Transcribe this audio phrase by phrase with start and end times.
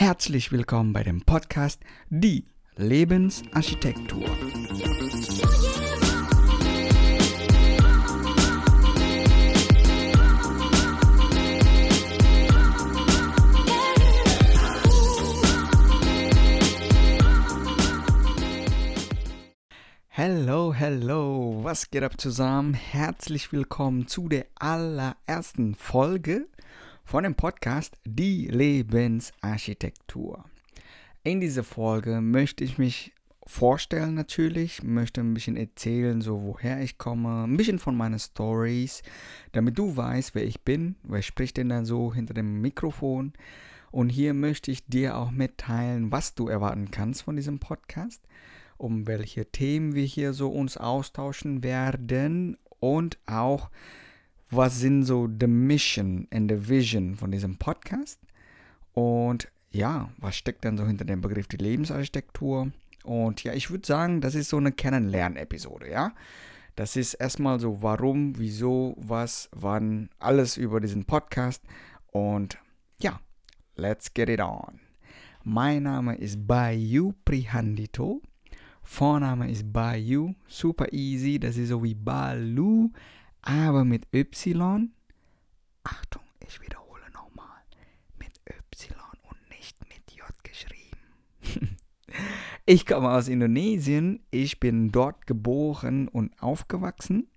[0.00, 4.24] Herzlich willkommen bei dem Podcast Die Lebensarchitektur.
[20.08, 22.72] Hello, hello, was geht ab zusammen?
[22.72, 26.46] Herzlich willkommen zu der allerersten Folge
[27.10, 30.44] von dem Podcast Die Lebensarchitektur.
[31.24, 33.12] In dieser Folge möchte ich mich
[33.44, 39.02] vorstellen natürlich, möchte ein bisschen erzählen, so woher ich komme, ein bisschen von meinen Stories,
[39.50, 43.32] damit du weißt, wer ich bin, wer spricht denn da so hinter dem Mikrofon.
[43.90, 48.22] Und hier möchte ich dir auch mitteilen, was du erwarten kannst von diesem Podcast,
[48.76, 53.68] um welche Themen wir hier so uns austauschen werden und auch
[54.50, 58.20] was sind so the mission and the vision von diesem Podcast
[58.92, 62.72] und ja, was steckt dann so hinter dem Begriff die Lebensarchitektur?
[63.04, 66.12] Und ja, ich würde sagen, das ist so eine Kennenlernepisode, ja.
[66.76, 71.62] Das ist erstmal so, warum, wieso, was, wann, alles über diesen Podcast.
[72.10, 72.58] Und
[73.00, 73.20] ja,
[73.76, 74.80] let's get it on.
[75.44, 78.20] Mein Name ist Bayu Prihandito.
[78.82, 82.90] Vorname ist Bayu, super easy, das ist so wie Balu,
[83.42, 84.92] aber mit Y.
[85.84, 87.62] Achtung, ich wiederhole nochmal.
[88.18, 88.96] Mit Y
[89.28, 91.76] und nicht mit J geschrieben.
[92.66, 94.20] ich komme aus Indonesien.
[94.30, 97.28] Ich bin dort geboren und aufgewachsen.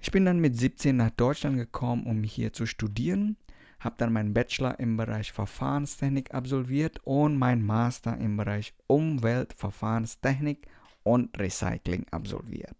[0.00, 3.36] Ich bin dann mit 17 nach Deutschland gekommen, um hier zu studieren.
[3.78, 10.66] Habe dann meinen Bachelor im Bereich Verfahrenstechnik absolviert und meinen Master im Bereich Umweltverfahrenstechnik
[11.04, 12.76] und Recycling absolviert.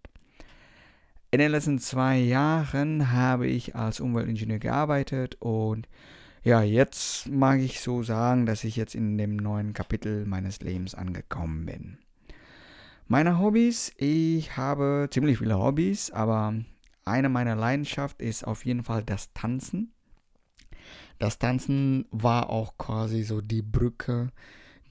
[1.33, 5.87] In den letzten zwei Jahren habe ich als Umweltingenieur gearbeitet und
[6.43, 10.93] ja, jetzt mag ich so sagen, dass ich jetzt in dem neuen Kapitel meines Lebens
[10.93, 11.97] angekommen bin.
[13.07, 16.53] Meine Hobbys, ich habe ziemlich viele Hobbys, aber
[17.03, 19.91] eine meiner Leidenschaften ist auf jeden Fall das Tanzen.
[21.17, 24.29] Das Tanzen war auch quasi so die Brücke,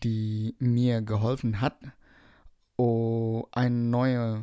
[0.02, 1.78] die mir geholfen hat,
[2.76, 4.42] oh, eine neue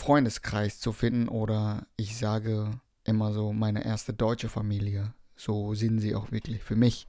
[0.00, 2.70] Freundeskreis zu finden oder ich sage
[3.04, 5.12] immer so meine erste deutsche Familie.
[5.36, 7.06] So sind sie auch wirklich für mich.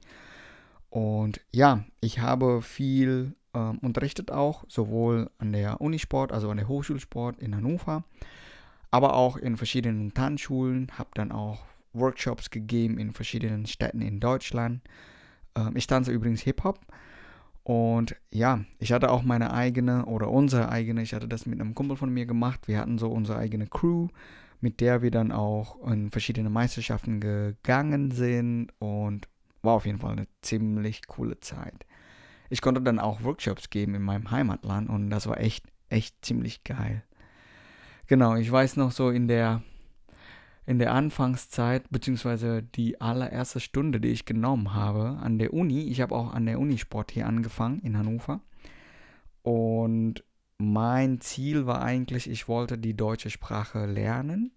[0.90, 6.68] Und ja, ich habe viel ähm, unterrichtet auch, sowohl an der Unisport, also an der
[6.68, 8.04] Hochschulsport in Hannover,
[8.90, 11.64] aber auch in verschiedenen Tanzschulen, habe dann auch
[11.94, 14.82] Workshops gegeben in verschiedenen Städten in Deutschland.
[15.54, 16.78] Ähm, ich tanze übrigens Hip-Hop
[17.64, 21.74] und ja, ich hatte auch meine eigene oder unsere eigene, ich hatte das mit einem
[21.74, 22.66] Kumpel von mir gemacht.
[22.66, 24.08] Wir hatten so unsere eigene Crew,
[24.60, 29.28] mit der wir dann auch in verschiedene Meisterschaften gegangen sind und
[29.62, 31.86] war auf jeden Fall eine ziemlich coole Zeit.
[32.50, 36.64] Ich konnte dann auch Workshops geben in meinem Heimatland und das war echt, echt ziemlich
[36.64, 37.04] geil.
[38.08, 39.62] Genau, ich weiß noch so in der
[40.64, 46.00] in der Anfangszeit, beziehungsweise die allererste Stunde, die ich genommen habe an der Uni, ich
[46.00, 48.40] habe auch an der Uni Sport hier angefangen in Hannover.
[49.42, 50.22] Und
[50.58, 54.52] mein Ziel war eigentlich, ich wollte die deutsche Sprache lernen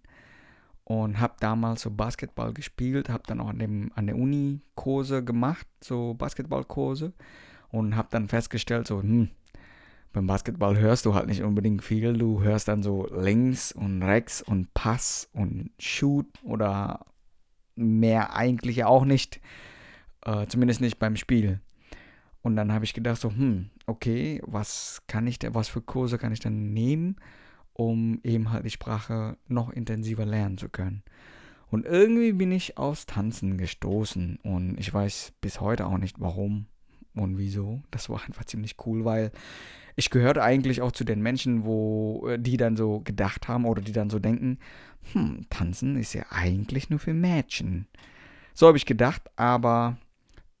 [0.84, 5.24] und habe damals so Basketball gespielt, habe dann auch an, dem, an der Uni Kurse
[5.24, 7.12] gemacht, so Basketballkurse
[7.70, 9.30] und habe dann festgestellt, so, hm,
[10.16, 12.14] beim Basketball hörst du halt nicht unbedingt viel.
[12.14, 17.04] Du hörst dann so links und rechts und Pass und Shoot oder
[17.74, 19.42] mehr eigentlich auch nicht.
[20.22, 21.60] Äh, zumindest nicht beim Spiel.
[22.40, 26.16] Und dann habe ich gedacht so, hm, okay, was kann ich denn, was für Kurse
[26.16, 27.16] kann ich denn nehmen,
[27.74, 31.02] um eben halt die Sprache noch intensiver lernen zu können.
[31.68, 36.68] Und irgendwie bin ich aufs Tanzen gestoßen und ich weiß bis heute auch nicht warum
[37.14, 37.82] und wieso.
[37.90, 39.30] Das war einfach ziemlich cool, weil
[39.96, 43.82] ich gehörte eigentlich auch zu den Menschen, wo äh, die dann so gedacht haben oder
[43.82, 44.58] die dann so denken,
[45.12, 47.86] hm, tanzen ist ja eigentlich nur für Mädchen.
[48.54, 49.96] So habe ich gedacht, aber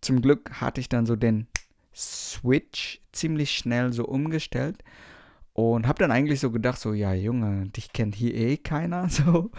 [0.00, 1.46] zum Glück hatte ich dann so den
[1.94, 4.82] Switch ziemlich schnell so umgestellt
[5.52, 9.50] und habe dann eigentlich so gedacht, so, ja Junge, dich kennt hier eh keiner, so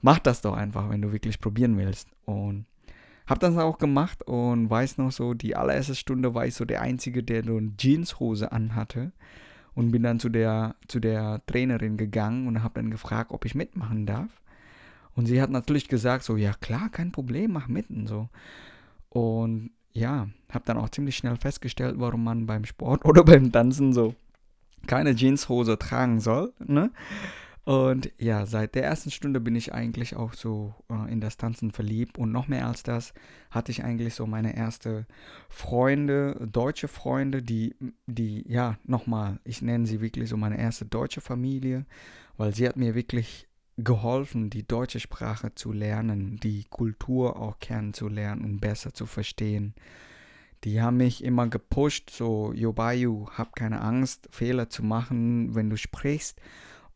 [0.00, 2.08] mach das doch einfach, wenn du wirklich probieren willst.
[2.24, 2.66] Und
[3.26, 6.82] hab das auch gemacht und weiß noch so, die allererste Stunde war ich so der
[6.82, 9.12] Einzige, der so eine Jeanshose anhatte.
[9.74, 13.54] Und bin dann zu der, zu der Trainerin gegangen und habe dann gefragt, ob ich
[13.54, 14.42] mitmachen darf.
[15.14, 18.28] Und sie hat natürlich gesagt, so, ja klar, kein Problem, mach mit und so.
[19.08, 23.92] Und ja, habe dann auch ziemlich schnell festgestellt, warum man beim Sport oder beim Tanzen
[23.92, 24.14] so
[24.86, 26.52] keine Jeanshose tragen soll.
[26.58, 26.90] Ne?
[27.64, 31.70] Und ja, seit der ersten Stunde bin ich eigentlich auch so äh, in das Tanzen
[31.70, 32.18] verliebt.
[32.18, 33.14] Und noch mehr als das
[33.50, 35.06] hatte ich eigentlich so meine erste
[35.48, 37.76] Freunde, deutsche Freunde, die,
[38.06, 41.86] die, ja, nochmal, ich nenne sie wirklich so meine erste deutsche Familie,
[42.36, 48.44] weil sie hat mir wirklich geholfen, die deutsche Sprache zu lernen, die Kultur auch kennenzulernen
[48.44, 49.74] und besser zu verstehen.
[50.64, 55.76] Die haben mich immer gepusht, so, Yobayu, hab keine Angst, Fehler zu machen, wenn du
[55.76, 56.40] sprichst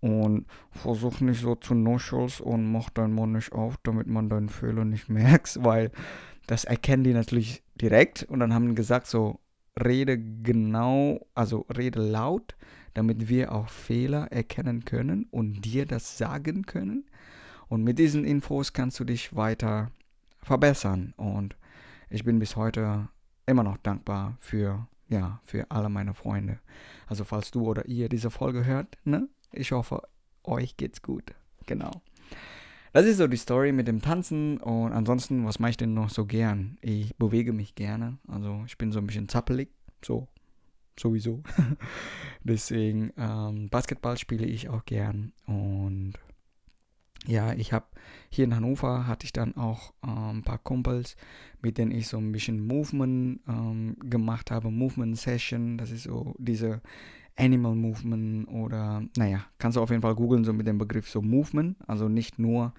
[0.00, 4.48] und versuch nicht so zu nuscheln und mach deinen Mund nicht auf, damit man deinen
[4.48, 5.90] Fehler nicht merkt, weil
[6.46, 9.40] das erkennen die natürlich direkt und dann haben gesagt so,
[9.82, 12.56] rede genau, also rede laut,
[12.94, 17.04] damit wir auch Fehler erkennen können und dir das sagen können.
[17.68, 19.90] Und mit diesen Infos kannst du dich weiter
[20.40, 21.12] verbessern.
[21.16, 21.56] Und
[22.08, 23.08] ich bin bis heute
[23.44, 26.60] immer noch dankbar für, ja, für alle meine Freunde.
[27.06, 29.28] Also falls du oder ihr diese Folge hört, ne?
[29.52, 30.02] Ich hoffe,
[30.44, 31.34] euch geht's gut.
[31.66, 32.02] Genau.
[32.92, 36.08] Das ist so die Story mit dem Tanzen und ansonsten, was mache ich denn noch
[36.08, 36.78] so gern?
[36.80, 39.68] Ich bewege mich gerne, also ich bin so ein bisschen zappelig,
[40.02, 40.28] so
[40.98, 41.42] sowieso.
[42.42, 46.14] Deswegen ähm, Basketball spiele ich auch gern und
[47.26, 47.86] ja, ich habe
[48.30, 51.16] hier in Hannover hatte ich dann auch ähm, ein paar Kumpels,
[51.60, 56.34] mit denen ich so ein bisschen Movement ähm, gemacht habe, Movement Session, das ist so
[56.38, 56.80] diese
[57.36, 61.22] Animal Movement oder, naja, kannst du auf jeden Fall googeln, so mit dem Begriff so
[61.22, 62.72] Movement, also nicht nur,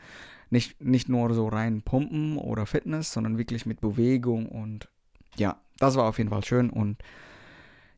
[0.49, 4.89] nicht, nicht nur so rein Pumpen oder Fitness, sondern wirklich mit Bewegung und
[5.35, 6.97] ja, das war auf jeden Fall schön und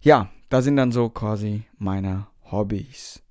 [0.01, 3.21] ja, das sind dann so quasi meine Hobbys.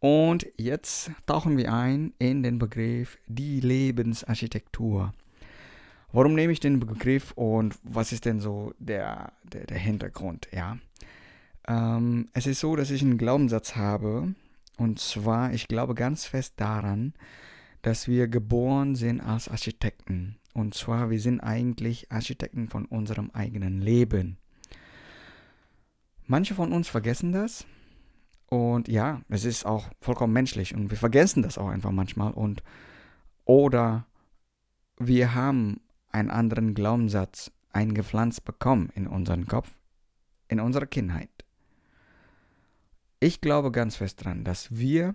[0.00, 5.14] Und jetzt tauchen wir ein in den Begriff die Lebensarchitektur.
[6.12, 10.46] Warum nehme ich den Begriff und was ist denn so der, der, der Hintergrund?
[10.52, 10.78] Ja,
[11.68, 14.34] ähm, es ist so, dass ich einen Glaubenssatz habe.
[14.76, 17.14] Und zwar, ich glaube ganz fest daran,
[17.82, 20.36] dass wir geboren sind als Architekten.
[20.52, 24.38] Und zwar, wir sind eigentlich Architekten von unserem eigenen Leben.
[26.26, 27.66] Manche von uns vergessen das.
[28.48, 30.74] Und ja, es ist auch vollkommen menschlich.
[30.74, 32.32] Und wir vergessen das auch einfach manchmal.
[32.32, 32.62] Und
[33.44, 34.06] oder
[34.98, 39.70] wir haben einen anderen Glaubenssatz eingepflanzt bekommen in unseren Kopf,
[40.48, 41.30] in unserer Kindheit.
[43.24, 45.14] Ich glaube ganz fest daran, dass wir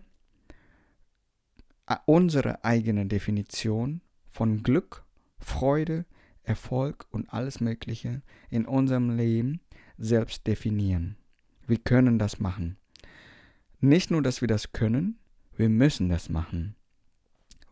[2.07, 5.05] unsere eigene Definition von Glück,
[5.37, 6.07] Freude,
[6.41, 9.61] Erfolg und alles Mögliche in unserem Leben
[9.99, 11.17] selbst definieren.
[11.67, 12.77] Wir können das machen.
[13.79, 15.19] Nicht nur, dass wir das können,
[15.55, 16.75] wir müssen das machen.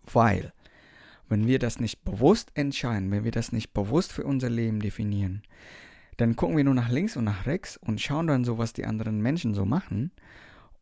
[0.03, 0.53] Weil,
[1.29, 5.41] wenn wir das nicht bewusst entscheiden, wenn wir das nicht bewusst für unser Leben definieren,
[6.17, 8.85] dann gucken wir nur nach links und nach rechts und schauen dann so, was die
[8.85, 10.11] anderen Menschen so machen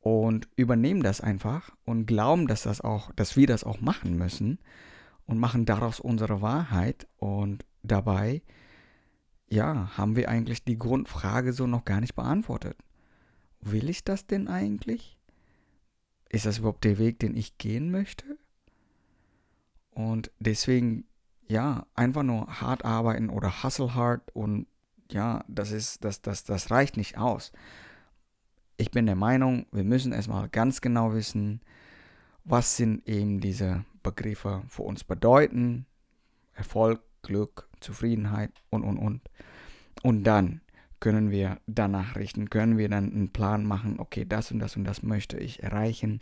[0.02, 4.60] und übernehmen das einfach und glauben, dass das auch, dass wir das auch machen müssen
[5.26, 8.42] und machen daraus unsere Wahrheit und dabei
[9.48, 12.78] ja, haben wir eigentlich die Grundfrage so noch gar nicht beantwortet.
[13.62, 15.18] Will ich das denn eigentlich?
[16.30, 18.38] Ist das überhaupt der Weg, den ich gehen möchte?
[19.92, 21.06] Und deswegen,
[21.48, 24.68] ja, einfach nur hart arbeiten oder hustle hard und
[25.12, 27.52] ja, das ist, das, das, das reicht nicht aus.
[28.78, 31.62] Ich bin der Meinung, wir müssen erstmal ganz genau wissen,
[32.44, 35.86] was sind eben diese Begriffe für uns bedeuten.
[36.54, 39.22] Erfolg, Glück, Zufriedenheit und, und, und.
[40.04, 40.62] Und dann
[41.00, 44.84] können wir danach richten, können wir dann einen Plan machen, okay, das und das und
[44.84, 46.22] das möchte ich erreichen.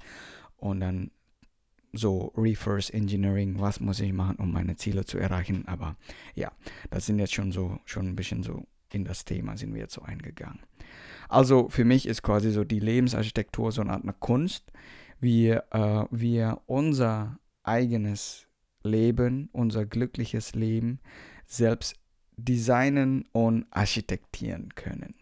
[0.57, 1.11] Und dann
[1.93, 5.67] so Reverse Engineering, was muss ich machen, um meine Ziele zu erreichen.
[5.67, 5.95] Aber
[6.33, 6.51] ja,
[6.89, 9.93] das sind jetzt schon so, schon ein bisschen so in das Thema sind wir jetzt
[9.93, 10.59] so eingegangen.
[11.29, 14.71] Also für mich ist quasi so die Lebensarchitektur so eine Art eine Kunst,
[15.19, 18.47] wie äh, wir unser eigenes
[18.83, 20.99] Leben, unser glückliches Leben
[21.45, 21.95] selbst
[22.35, 25.15] designen und architektieren können.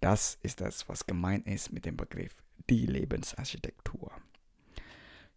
[0.00, 3.81] Das ist das, was gemeint ist mit dem Begriff die Lebensarchitektur.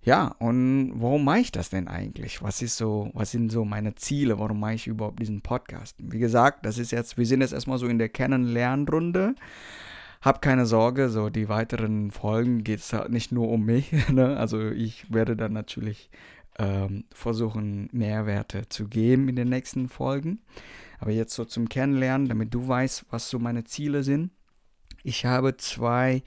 [0.06, 2.44] Ja, und warum mache ich das denn eigentlich?
[2.44, 4.38] Was ist so, was sind so meine Ziele?
[4.38, 5.96] Warum mache ich überhaupt diesen Podcast?
[5.98, 9.34] Wie gesagt, das ist jetzt, wir sind jetzt erstmal so in der Kennenlernrunde.
[10.22, 13.92] Hab keine Sorge, so die weiteren Folgen geht es halt nicht nur um mich.
[14.12, 14.38] Ne?
[14.38, 16.12] Also ich werde dann natürlich
[16.60, 20.40] ähm, versuchen, Mehrwerte zu geben in den nächsten Folgen.
[21.00, 24.30] Aber jetzt so zum Kennenlernen, damit du weißt, was so meine Ziele sind.
[25.04, 26.22] Ich habe zwei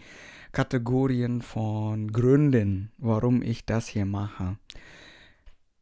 [0.52, 4.59] Kategorien von Gründen, warum ich das hier mache.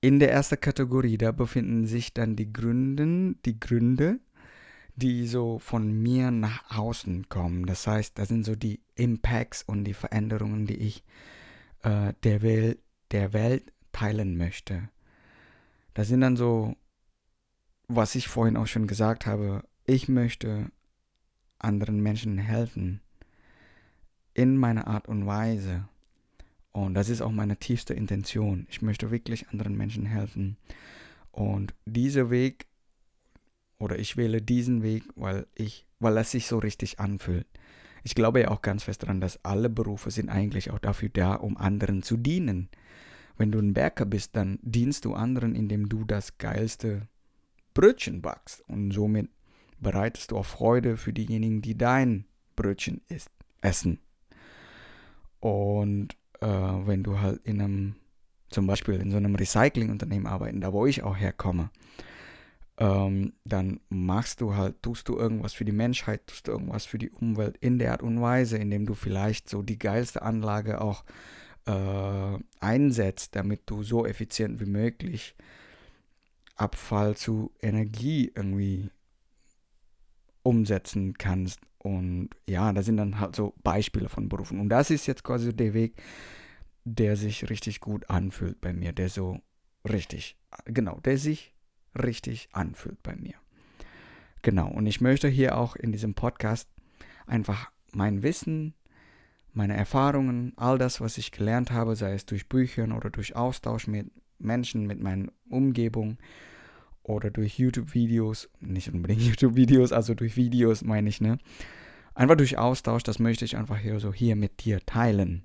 [0.01, 4.21] In der ersten Kategorie, da befinden sich dann die Gründe, die Gründe,
[4.95, 7.67] die so von mir nach außen kommen.
[7.67, 11.05] Das heißt, das sind so die Impacts und die Veränderungen, die ich
[11.83, 12.79] äh, der, Welt,
[13.11, 14.89] der Welt teilen möchte.
[15.95, 16.77] Das sind dann so,
[17.89, 20.71] was ich vorhin auch schon gesagt habe, ich möchte
[21.59, 23.01] anderen Menschen helfen
[24.37, 25.89] in meiner Art und Weise.
[26.73, 28.67] Und das ist auch meine tiefste Intention.
[28.69, 30.59] Ich möchte wirklich anderen Menschen helfen.
[31.33, 32.67] Und dieser Weg,
[33.79, 37.47] oder ich wähle diesen Weg, weil ich, weil es sich so richtig anfühlt.
[38.05, 41.35] Ich glaube ja auch ganz fest daran, dass alle Berufe sind eigentlich auch dafür da,
[41.35, 42.69] um anderen zu dienen.
[43.39, 47.09] Wenn du ein Bäcker bist, dann dienst du anderen, indem du das geilste
[47.73, 48.61] Brötchen backst.
[48.69, 49.31] Und somit
[49.81, 53.31] bereitest du auch Freude für diejenigen, die dein Brötchen isst,
[53.63, 53.99] essen.
[55.47, 57.95] Und äh, wenn du halt in einem,
[58.51, 61.71] zum Beispiel in so einem Recyclingunternehmen arbeiten, da wo ich auch herkomme,
[62.79, 66.99] ähm, dann machst du halt, tust du irgendwas für die Menschheit, tust du irgendwas für
[66.99, 71.05] die Umwelt in der Art und Weise, indem du vielleicht so die geilste Anlage auch
[71.67, 75.37] äh, einsetzt, damit du so effizient wie möglich
[76.57, 78.91] Abfall zu Energie irgendwie
[80.43, 81.61] umsetzen kannst.
[81.87, 84.59] Und ja, da sind dann halt so Beispiele von Berufen.
[84.59, 86.03] Und das ist jetzt quasi der Weg,
[86.85, 89.41] der sich richtig gut anfühlt bei mir, der so
[89.89, 91.55] richtig, genau, der sich
[91.97, 93.35] richtig anfühlt bei mir.
[94.43, 96.69] Genau, und ich möchte hier auch in diesem Podcast
[97.27, 98.75] einfach mein Wissen,
[99.53, 103.87] meine Erfahrungen, all das, was ich gelernt habe, sei es durch Büchern oder durch Austausch
[103.87, 106.19] mit Menschen, mit meiner Umgebung
[107.07, 111.39] oder durch YouTube-Videos, nicht unbedingt YouTube-Videos, also durch Videos meine ich, ne?
[112.15, 115.45] Einfach durch Austausch, das möchte ich einfach hier so hier mit dir teilen.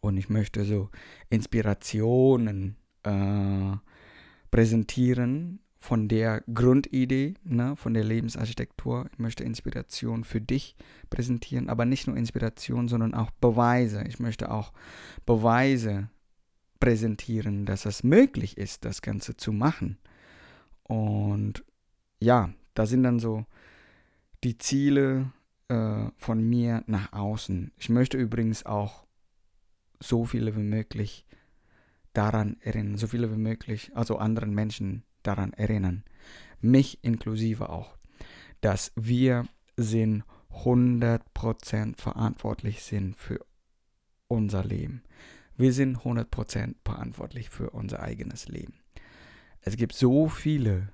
[0.00, 0.90] Und ich möchte so
[1.28, 3.76] Inspirationen äh,
[4.50, 9.08] präsentieren von der Grundidee, ne, von der Lebensarchitektur.
[9.12, 10.76] Ich möchte Inspiration für dich
[11.10, 14.04] präsentieren, aber nicht nur Inspiration, sondern auch Beweise.
[14.08, 14.72] Ich möchte auch
[15.26, 16.08] Beweise
[16.80, 19.98] präsentieren, dass es möglich ist, das Ganze zu machen.
[20.84, 21.64] Und
[22.20, 23.44] ja, da sind dann so
[24.44, 25.32] die Ziele
[25.68, 27.72] äh, von mir nach außen.
[27.76, 29.04] Ich möchte übrigens auch
[30.00, 31.24] so viele wie möglich
[32.12, 36.04] daran erinnern, so viele wie möglich, also anderen Menschen daran erinnern,
[36.60, 37.96] mich inklusive auch,
[38.60, 39.46] dass wir
[39.76, 43.44] sind 100% verantwortlich sind für
[44.28, 45.02] unser Leben.
[45.56, 48.81] Wir sind 100% verantwortlich für unser eigenes Leben.
[49.62, 50.88] Es gibt so viele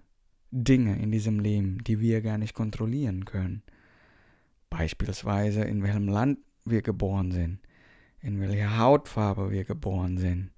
[0.50, 3.62] Dinge in diesem Leben, die wir gar nicht kontrollieren können.
[4.70, 7.60] Beispielsweise in welchem Land wir geboren sind,
[8.20, 10.50] in welcher Hautfarbe wir geboren sind,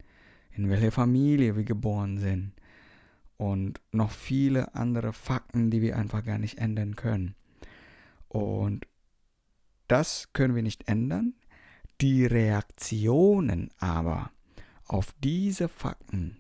[0.51, 2.53] in welcher Familie wir geboren sind
[3.37, 7.37] und noch viele andere Fakten, die wir einfach gar nicht ändern können.
[8.29, 8.87] Und
[9.87, 11.35] das können wir nicht ändern.
[12.01, 14.31] Die Reaktionen aber
[14.87, 16.40] auf diese Fakten,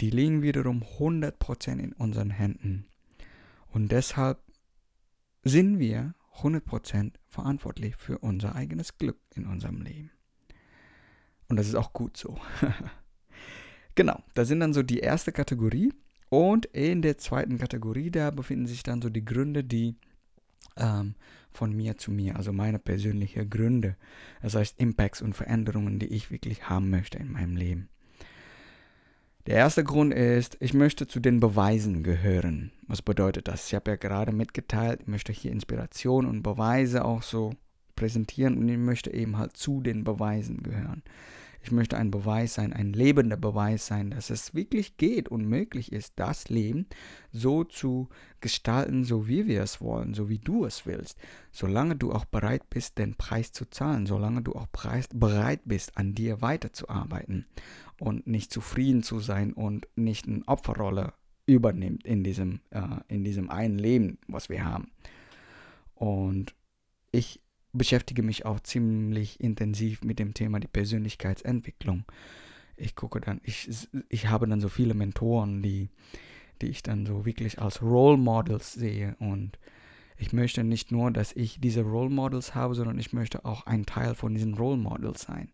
[0.00, 2.86] die liegen wiederum 100% in unseren Händen.
[3.72, 4.40] Und deshalb
[5.42, 10.10] sind wir 100% verantwortlich für unser eigenes Glück in unserem Leben.
[11.48, 12.38] Und das ist auch gut so.
[13.94, 15.92] genau, da sind dann so die erste Kategorie.
[16.30, 19.96] Und in der zweiten Kategorie, da befinden sich dann so die Gründe, die
[20.76, 21.14] ähm,
[21.52, 23.96] von mir zu mir, also meine persönlichen Gründe,
[24.42, 27.88] das heißt Impacts und Veränderungen, die ich wirklich haben möchte in meinem Leben.
[29.46, 32.72] Der erste Grund ist, ich möchte zu den Beweisen gehören.
[32.86, 33.66] Was bedeutet das?
[33.66, 37.52] Ich habe ja gerade mitgeteilt, ich möchte hier Inspiration und Beweise auch so
[37.94, 41.02] präsentieren und ich möchte eben halt zu den Beweisen gehören.
[41.62, 45.92] Ich möchte ein Beweis sein, ein lebender Beweis sein, dass es wirklich geht und möglich
[45.92, 46.86] ist, das Leben
[47.30, 48.08] so zu
[48.40, 51.18] gestalten, so wie wir es wollen, so wie du es willst.
[51.52, 56.14] Solange du auch bereit bist, den Preis zu zahlen, solange du auch bereit bist, an
[56.14, 57.46] dir weiterzuarbeiten
[57.98, 61.12] und nicht zufrieden zu sein und nicht eine Opferrolle
[61.46, 64.90] übernimmt in diesem, äh, in diesem einen Leben, was wir haben.
[65.94, 66.54] Und
[67.12, 67.40] ich
[67.72, 72.04] beschäftige mich auch ziemlich intensiv mit dem Thema die Persönlichkeitsentwicklung.
[72.76, 73.68] Ich gucke dann, ich,
[74.08, 75.90] ich habe dann so viele Mentoren, die,
[76.62, 79.58] die ich dann so wirklich als Role Models sehe und
[80.16, 83.84] ich möchte nicht nur, dass ich diese Role Models habe, sondern ich möchte auch ein
[83.84, 85.50] Teil von diesen Role Models sein.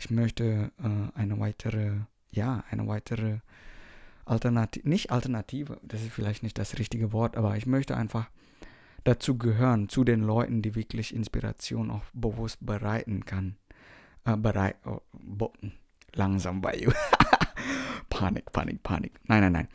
[0.00, 1.92] Ich möchte äh, eine weitere,
[2.30, 3.40] ja, eine weitere
[4.24, 8.30] Alternative, nicht Alternative, das ist vielleicht nicht das richtige Wort, aber ich möchte einfach
[9.04, 13.56] dazu gehören, zu den Leuten, die wirklich Inspiration auch bewusst bereiten kann.
[14.24, 15.02] Äh, bereit, oh,
[16.14, 16.88] langsam bei
[18.08, 19.20] Panik, Panik, Panik.
[19.24, 19.68] Nein, nein, nein.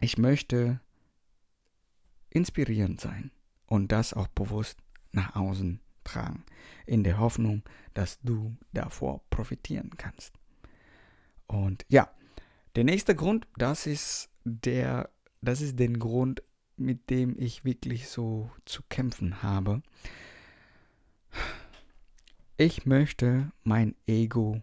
[0.00, 0.78] Ich möchte
[2.30, 3.32] inspirierend sein
[3.66, 4.78] und das auch bewusst
[5.10, 6.44] nach außen beitragen,
[6.86, 7.62] in der Hoffnung,
[7.94, 10.34] dass du davor profitieren kannst.
[11.46, 12.10] Und ja,
[12.76, 16.42] der nächste Grund, das ist der, das ist den Grund,
[16.76, 19.82] mit dem ich wirklich so zu kämpfen habe.
[22.56, 24.62] Ich möchte mein Ego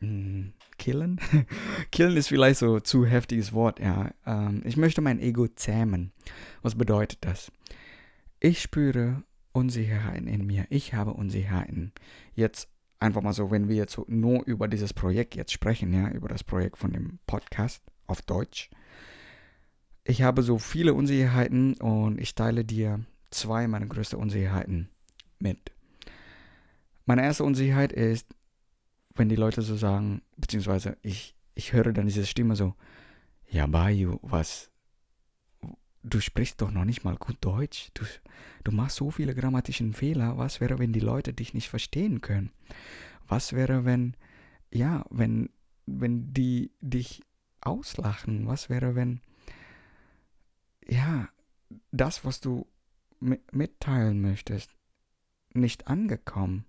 [0.00, 1.20] hm, killen.
[1.92, 4.10] killen ist vielleicht so zu heftiges Wort, ja.
[4.26, 6.12] Ähm, ich möchte mein Ego zähmen.
[6.62, 7.52] Was bedeutet das?
[8.40, 9.22] Ich spüre
[9.52, 10.66] Unsicherheiten in mir.
[10.70, 11.92] Ich habe Unsicherheiten.
[12.34, 12.68] Jetzt
[12.98, 16.44] einfach mal so, wenn wir jetzt nur über dieses Projekt jetzt sprechen, ja, über das
[16.44, 18.70] Projekt von dem Podcast auf Deutsch.
[20.04, 24.88] Ich habe so viele Unsicherheiten und ich teile dir zwei meiner größten Unsicherheiten
[25.38, 25.72] mit.
[27.04, 28.26] Meine erste Unsicherheit ist,
[29.14, 32.74] wenn die Leute so sagen, beziehungsweise ich, ich höre dann diese Stimme so,
[33.48, 34.70] ja, Bayu, was,
[36.02, 38.04] du sprichst doch noch nicht mal gut Deutsch, du,
[38.64, 42.50] du machst so viele grammatischen Fehler, was wäre, wenn die Leute dich nicht verstehen können?
[43.28, 44.16] Was wäre, wenn,
[44.70, 45.50] ja, wenn,
[45.86, 47.22] wenn die dich
[47.60, 48.46] auslachen?
[48.46, 49.20] Was wäre, wenn,
[50.86, 51.28] ja,
[51.92, 52.66] das, was du
[53.20, 54.70] mitteilen möchtest,
[55.54, 56.64] nicht angekommen?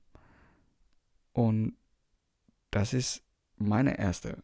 [1.33, 1.75] Und
[2.69, 3.23] das ist
[3.57, 4.43] meine erste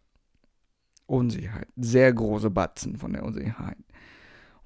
[1.05, 1.67] Unsicherheit.
[1.75, 3.77] Sehr große Batzen von der Unsicherheit.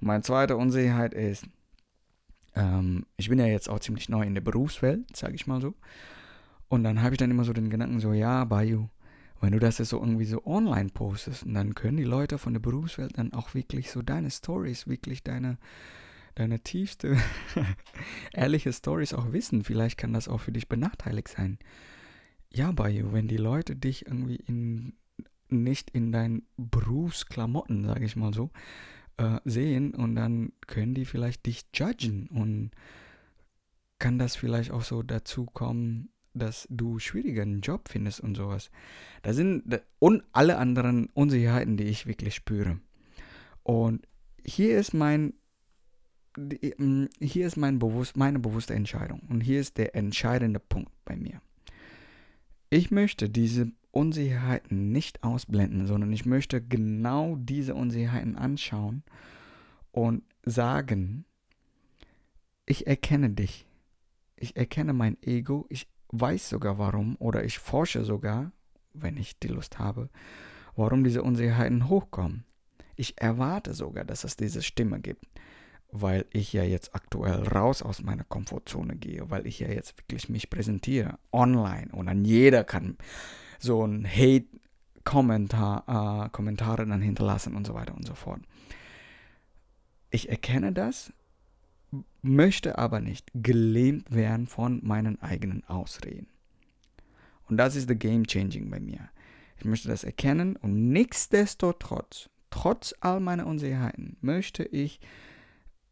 [0.04, 1.46] Meine zweite Unsicherheit ist,
[2.54, 5.74] ähm, ich bin ja jetzt auch ziemlich neu in der Berufswelt, sage ich mal so.
[6.68, 8.88] Und dann habe ich dann immer so den Gedanken so, ja, Bayou,
[9.40, 12.60] wenn du das jetzt so irgendwie so online postest, dann können die Leute von der
[12.60, 15.58] Berufswelt dann auch wirklich so deine Stories, wirklich deine,
[16.34, 17.16] deine tiefste,
[18.32, 19.64] ehrliche Stories auch wissen.
[19.64, 21.58] Vielleicht kann das auch für dich benachteiligt sein
[22.54, 24.94] ja, Bayou, wenn die Leute dich irgendwie in,
[25.48, 28.50] nicht in deinen Berufsklamotten, sage ich mal so,
[29.16, 32.70] äh, sehen und dann können die vielleicht dich judgen und
[33.98, 38.70] kann das vielleicht auch so dazu kommen, dass du schwieriger einen Job findest und sowas.
[39.22, 42.80] Da sind und alle anderen Unsicherheiten, die ich wirklich spüre.
[43.62, 44.06] Und
[44.44, 45.34] hier ist mein
[46.36, 51.16] mm, hier ist mein bewusst, meine bewusste Entscheidung und hier ist der entscheidende Punkt bei
[51.16, 51.40] mir.
[52.68, 59.02] Ich möchte diese Unsicherheiten nicht ausblenden, sondern ich möchte genau diese Unsicherheiten anschauen
[59.92, 61.24] und sagen,
[62.66, 63.66] ich erkenne dich.
[64.36, 65.66] Ich erkenne mein Ego.
[65.68, 68.52] Ich weiß sogar warum oder ich forsche sogar,
[68.92, 70.10] wenn ich die Lust habe,
[70.76, 72.44] warum diese Unsicherheiten hochkommen.
[72.96, 75.26] Ich erwarte sogar, dass es diese Stimme gibt
[75.96, 80.28] weil ich ja jetzt aktuell raus aus meiner Komfortzone gehe, weil ich ja jetzt wirklich
[80.28, 82.98] mich präsentiere online und dann jeder kann
[83.64, 84.46] so ein Hate
[85.04, 88.40] Kommentar, äh, Kommentare dann hinterlassen und so weiter und so fort.
[90.10, 91.12] Ich erkenne das,
[92.22, 96.28] möchte aber nicht gelähmt werden von meinen eigenen Ausreden.
[97.48, 99.10] Und das ist the game changing bei mir.
[99.58, 105.00] Ich möchte das erkennen und nichtsdestotrotz, trotz all meiner Unsicherheiten, möchte ich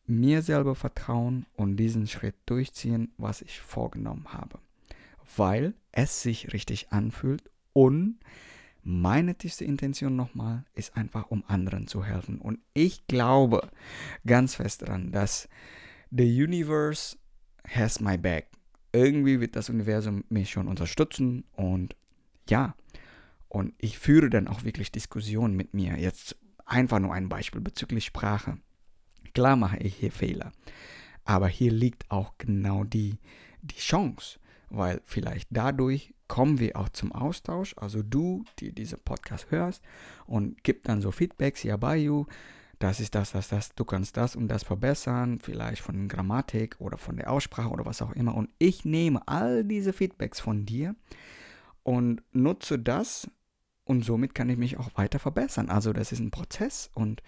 [0.07, 4.59] mir selber vertrauen und diesen Schritt durchziehen, was ich vorgenommen habe.
[5.37, 8.19] Weil es sich richtig anfühlt und
[8.83, 12.41] meine tiefste Intention nochmal ist einfach, um anderen zu helfen.
[12.41, 13.71] Und ich glaube
[14.27, 15.49] ganz fest daran, dass
[16.11, 17.17] the universe
[17.69, 18.49] has my back.
[18.93, 21.97] Irgendwie wird das Universum mich schon unterstützen und
[22.49, 22.75] ja,
[23.49, 25.99] und ich führe dann auch wirklich Diskussionen mit mir.
[25.99, 28.59] Jetzt einfach nur ein Beispiel bezüglich Sprache.
[29.35, 30.53] Klar mache ich hier Fehler.
[31.25, 33.19] Aber hier liegt auch genau die,
[33.61, 34.39] die Chance,
[34.73, 37.75] weil vielleicht dadurch kommen wir auch zum Austausch.
[37.77, 39.83] Also du, die diesen Podcast hörst
[40.27, 42.27] und gib dann so Feedbacks, ja, bei you,
[42.79, 46.99] das ist das, das, das, du kannst das und das verbessern, vielleicht von Grammatik oder
[46.99, 48.35] von der Aussprache oder was auch immer.
[48.35, 50.97] Und ich nehme all diese Feedbacks von dir
[51.85, 53.31] und nutze das
[53.85, 55.69] und somit kann ich mich auch weiter verbessern.
[55.69, 57.23] Also das ist ein Prozess und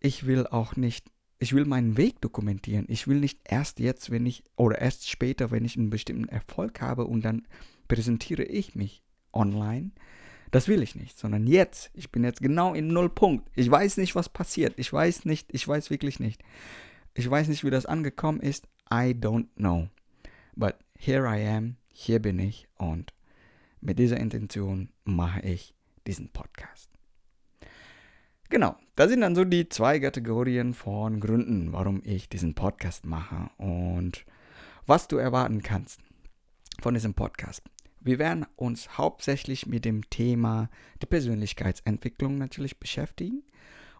[0.00, 2.86] ich will auch nicht, ich will meinen Weg dokumentieren.
[2.88, 6.80] Ich will nicht erst jetzt, wenn ich, oder erst später, wenn ich einen bestimmten Erfolg
[6.80, 7.46] habe und dann
[7.88, 9.90] präsentiere ich mich online.
[10.50, 11.90] Das will ich nicht, sondern jetzt.
[11.94, 13.50] Ich bin jetzt genau im Nullpunkt.
[13.56, 14.74] Ich weiß nicht, was passiert.
[14.76, 16.42] Ich weiß nicht, ich weiß wirklich nicht.
[17.14, 18.68] Ich weiß nicht, wie das angekommen ist.
[18.90, 19.88] I don't know.
[20.54, 23.12] But here I am, hier bin ich und
[23.80, 25.74] mit dieser Intention mache ich
[26.06, 26.93] diesen Podcast.
[28.54, 33.50] Genau, das sind dann so die zwei Kategorien von Gründen, warum ich diesen Podcast mache
[33.56, 34.24] und
[34.86, 36.00] was du erwarten kannst
[36.80, 37.64] von diesem Podcast.
[37.98, 40.70] Wir werden uns hauptsächlich mit dem Thema
[41.02, 43.42] der Persönlichkeitsentwicklung natürlich beschäftigen.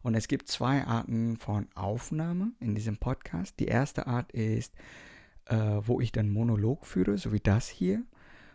[0.02, 3.58] Und es gibt zwei Arten von Aufnahme in diesem Podcast.
[3.58, 4.72] Die erste Art ist
[5.46, 8.04] äh, wo ich dann Monolog führe, so wie das hier.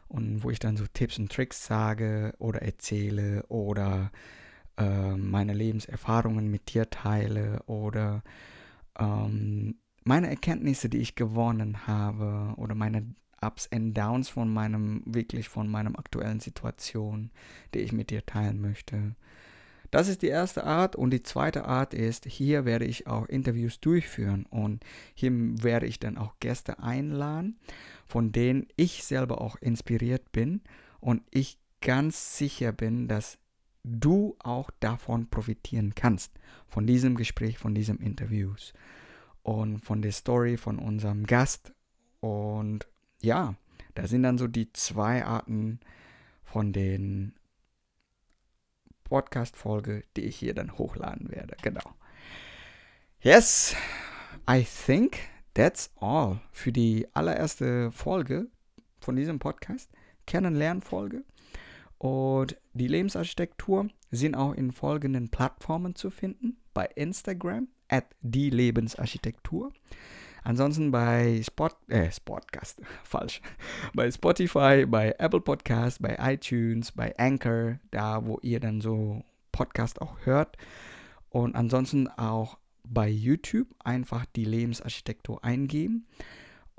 [0.08, 4.14] Und wo ich dann so Tipps und Tricks sage oder erzähle oder
[4.80, 8.24] äh, meine Lebenserfahrungen mit dir teile oder
[8.98, 15.50] ähm, meine Erkenntnisse, die ich gewonnen habe oder meine Ups and Downs von meinem, wirklich
[15.50, 17.32] von meinem aktuellen Situation,
[17.74, 19.16] die ich mit dir teilen möchte.
[19.92, 23.80] Das ist die erste Art und die zweite Art ist, hier werde ich auch Interviews
[23.80, 24.84] durchführen und
[25.16, 27.60] hier werde ich dann auch Gäste einladen,
[28.06, 30.62] von denen ich selber auch inspiriert bin
[31.00, 33.40] und ich ganz sicher bin, dass
[33.84, 36.34] du auch davon profitieren kannst,
[36.68, 38.74] von diesem Gespräch, von diesem Interviews
[39.44, 41.74] und von der Story von unserem Gast.
[42.20, 42.88] Und
[43.22, 43.56] ja,
[43.96, 45.80] da sind dann so die zwei Arten
[46.44, 47.34] von den
[49.06, 51.56] Podcast-Folge, die ich hier dann hochladen werde.
[51.62, 51.96] Genau.
[53.22, 53.76] Yes,
[54.50, 55.18] I think
[55.54, 58.48] that's all für die allererste Folge
[59.00, 59.90] von diesem Podcast.
[60.28, 61.24] Kennenlernfolge.
[62.00, 66.58] Und die Lebensarchitektur sind auch in folgenden Plattformen zu finden.
[66.74, 69.72] Bei Instagram at die Lebensarchitektur.
[70.44, 73.42] Ansonsten bei Spot, äh, Spotcast, falsch.
[73.94, 80.02] Bei Spotify, bei Apple Podcast, bei iTunes, bei Anchor, da wo ihr dann so Podcast
[80.02, 80.56] auch hört.
[81.30, 86.08] Und ansonsten auch bei YouTube einfach die Lebensarchitektur eingeben.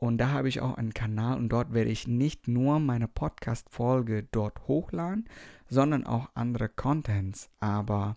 [0.01, 4.27] Und da habe ich auch einen Kanal und dort werde ich nicht nur meine Podcast-Folge
[4.33, 5.29] dort hochladen,
[5.69, 7.51] sondern auch andere Contents.
[7.61, 8.17] Aber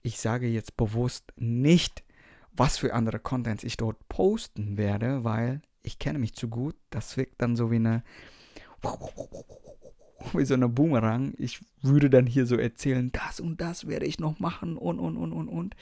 [0.00, 2.02] ich sage jetzt bewusst nicht,
[2.52, 6.76] was für andere Contents ich dort posten werde, weil ich kenne mich zu gut.
[6.88, 8.02] Das wirkt dann so wie eine
[10.32, 11.34] wie so eine Boomerang.
[11.36, 15.18] Ich würde dann hier so erzählen, das und das werde ich noch machen und und
[15.18, 15.76] und und und.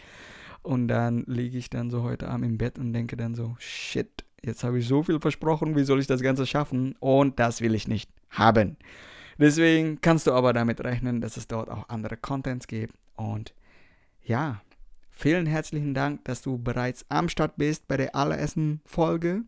[0.64, 4.25] Und dann liege ich dann so heute Abend im Bett und denke dann so, shit,
[4.46, 6.94] jetzt habe ich so viel versprochen, wie soll ich das Ganze schaffen?
[7.00, 8.76] Und das will ich nicht haben.
[9.38, 12.94] Deswegen kannst du aber damit rechnen, dass es dort auch andere Contents gibt.
[13.16, 13.54] Und
[14.24, 14.62] ja,
[15.18, 19.44] Vielen herzlichen Dank, dass du bereits am Start bist bei der allerersten Folge.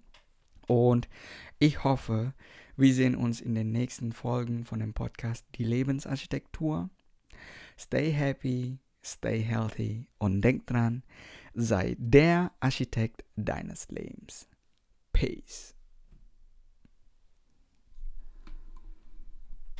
[0.66, 1.10] Und
[1.58, 2.32] ich hoffe,
[2.78, 6.88] wir sehen uns in den nächsten Folgen von dem Podcast Die Lebensarchitektur.
[7.78, 11.02] Stay happy, stay healthy und denk dran,
[11.52, 14.48] sei der Architekt deines Lebens.
[15.18, 15.74] Peace.